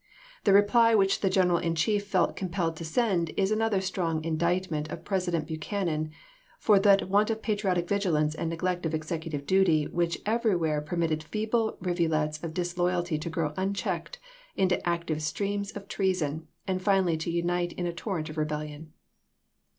[0.45, 4.89] The reply which the General in Chief felt compelled to send is another strong indictment
[4.89, 6.09] of President Buchanan,
[6.57, 11.77] for that want of patriotic vigilance and neglect of executive duty which everywhere permitted feeble
[11.79, 14.17] rivulets of disloyalty to grow unchecked
[14.55, 18.93] into active streams of treason, and finally to unite in a torrent of rebellion.